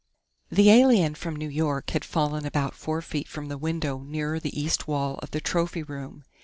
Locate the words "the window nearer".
3.49-4.39